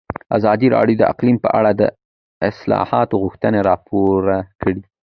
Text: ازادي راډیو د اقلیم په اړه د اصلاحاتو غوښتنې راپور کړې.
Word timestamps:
ازادي 0.37 0.67
راډیو 0.75 0.99
د 0.99 1.03
اقلیم 1.11 1.37
په 1.45 1.49
اړه 1.59 1.71
د 1.81 1.83
اصلاحاتو 2.49 3.15
غوښتنې 3.23 3.59
راپور 3.69 4.21
کړې. 4.61 4.81